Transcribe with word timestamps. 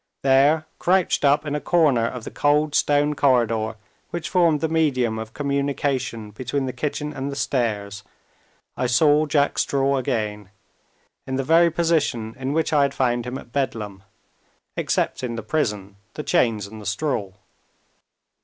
There, 0.23 0.65
crouched 0.79 1.23
up 1.23 1.45
in 1.45 1.53
a 1.53 1.61
corner 1.61 2.07
of 2.07 2.23
the 2.23 2.31
cold 2.31 2.73
stone 2.73 3.13
corridor 3.13 3.75
which 4.09 4.29
formed 4.31 4.59
the 4.59 4.67
medium 4.67 5.19
of 5.19 5.35
communication 5.35 6.31
between 6.31 6.65
the 6.65 6.73
kitchen 6.73 7.13
and 7.13 7.31
the 7.31 7.35
stairs, 7.35 8.03
I 8.75 8.87
saw 8.87 9.27
Jack 9.27 9.59
Straw 9.59 9.97
again 9.97 10.49
in 11.27 11.35
the 11.35 11.43
very 11.43 11.69
position 11.69 12.33
in 12.39 12.51
which 12.51 12.73
I 12.73 12.81
had 12.81 12.95
found 12.95 13.27
him 13.27 13.37
at 13.37 13.51
Bedlam; 13.51 14.01
excepting 14.75 15.35
the 15.35 15.43
prison, 15.43 15.97
the 16.15 16.23
chains, 16.23 16.65
and 16.65 16.81
the 16.81 16.87
straw. 16.87 17.33